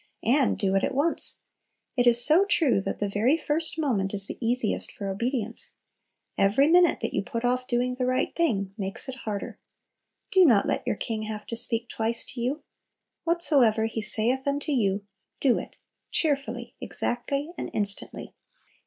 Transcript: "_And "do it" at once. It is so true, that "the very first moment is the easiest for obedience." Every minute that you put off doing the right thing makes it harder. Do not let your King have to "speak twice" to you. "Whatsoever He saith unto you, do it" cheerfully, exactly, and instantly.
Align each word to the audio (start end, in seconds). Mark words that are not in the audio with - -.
"_And 0.27 0.57
"do 0.57 0.73
it" 0.73 0.83
at 0.83 0.95
once. 0.95 1.41
It 1.95 2.07
is 2.07 2.25
so 2.25 2.43
true, 2.45 2.81
that 2.81 2.97
"the 2.99 3.07
very 3.07 3.37
first 3.37 3.77
moment 3.77 4.15
is 4.15 4.25
the 4.25 4.39
easiest 4.43 4.91
for 4.91 5.07
obedience." 5.07 5.75
Every 6.39 6.67
minute 6.67 7.01
that 7.01 7.13
you 7.13 7.21
put 7.21 7.45
off 7.45 7.67
doing 7.67 7.93
the 7.93 8.07
right 8.07 8.35
thing 8.35 8.73
makes 8.79 9.07
it 9.07 9.13
harder. 9.13 9.59
Do 10.31 10.43
not 10.43 10.65
let 10.67 10.87
your 10.87 10.95
King 10.95 11.21
have 11.27 11.45
to 11.45 11.55
"speak 11.55 11.87
twice" 11.87 12.25
to 12.33 12.41
you. 12.41 12.63
"Whatsoever 13.25 13.85
He 13.85 14.01
saith 14.01 14.47
unto 14.47 14.71
you, 14.71 15.05
do 15.39 15.59
it" 15.59 15.75
cheerfully, 16.09 16.73
exactly, 16.81 17.51
and 17.55 17.69
instantly. 17.71 18.33